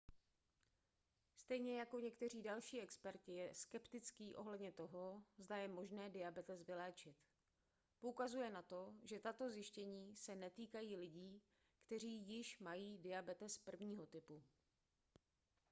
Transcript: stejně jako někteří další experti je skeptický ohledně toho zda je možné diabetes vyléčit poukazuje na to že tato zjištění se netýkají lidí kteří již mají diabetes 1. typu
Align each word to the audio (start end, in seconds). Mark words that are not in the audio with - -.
stejně 1.35 1.79
jako 1.79 1.99
někteří 1.99 2.41
další 2.41 2.81
experti 2.81 3.31
je 3.31 3.53
skeptický 3.53 4.35
ohledně 4.35 4.71
toho 4.71 5.23
zda 5.37 5.57
je 5.57 5.67
možné 5.67 6.09
diabetes 6.09 6.63
vyléčit 6.63 7.15
poukazuje 7.99 8.49
na 8.49 8.61
to 8.61 8.93
že 9.03 9.19
tato 9.19 9.49
zjištění 9.49 10.15
se 10.15 10.35
netýkají 10.35 10.95
lidí 10.97 11.41
kteří 11.85 12.15
již 12.29 12.59
mají 12.59 12.97
diabetes 12.97 13.59
1. 13.81 14.05
typu 14.05 14.43